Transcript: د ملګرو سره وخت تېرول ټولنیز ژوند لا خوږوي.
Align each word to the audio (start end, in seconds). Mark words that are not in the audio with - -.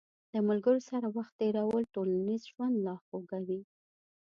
د 0.33 0.35
ملګرو 0.47 0.79
سره 0.89 1.05
وخت 1.17 1.33
تېرول 1.41 1.83
ټولنیز 1.93 2.41
ژوند 2.51 2.75
لا 2.85 2.95
خوږوي. 3.05 3.61